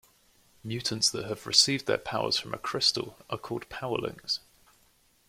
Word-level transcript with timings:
Mutants 0.63 1.11
that 1.11 1.25
have 1.27 1.45
received 1.45 1.85
their 1.85 1.99
powers 1.99 2.35
from 2.35 2.55
a 2.55 2.57
Crystal 2.57 3.17
are 3.29 3.37
called 3.37 3.69
Powerlings. 3.69 4.39